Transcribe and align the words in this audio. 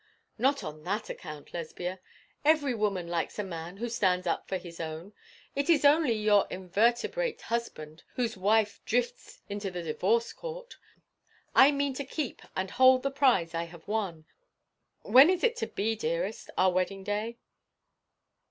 'Not 0.39 0.63
on 0.63 0.81
that 0.81 1.11
account, 1.11 1.53
Lesbia: 1.53 1.99
every 2.43 2.73
woman 2.73 3.07
likes 3.07 3.37
a 3.37 3.43
man 3.43 3.77
who 3.77 3.87
stands 3.87 4.25
up 4.25 4.47
for 4.47 4.57
his 4.57 4.79
own. 4.79 5.13
It 5.55 5.69
is 5.69 5.85
only 5.85 6.13
your 6.13 6.47
invertebrate 6.49 7.39
husband 7.41 8.01
whose 8.15 8.35
wife 8.35 8.81
drifts 8.83 9.43
into 9.47 9.69
the 9.69 9.83
divorce 9.83 10.33
court. 10.33 10.77
I 11.53 11.69
mean 11.69 11.93
to 11.93 12.03
keep 12.03 12.41
and 12.55 12.71
hold 12.71 13.03
the 13.03 13.11
prize 13.11 13.53
I 13.53 13.65
have 13.65 13.87
won. 13.87 14.25
When 15.03 15.29
is 15.29 15.43
it 15.43 15.55
to 15.57 15.67
be, 15.67 15.95
dearest 15.95 16.49
our 16.57 16.71
wedding 16.71 17.03
day?' 17.03 17.37